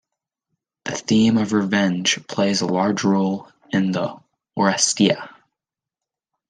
The 0.85 0.93
theme 0.93 1.37
of 1.37 1.53
revenge 1.53 2.25
plays 2.25 2.61
a 2.61 2.65
large 2.65 3.03
role 3.03 3.51
in 3.69 3.91
the 3.91 4.17
"Oresteia". 4.57 5.29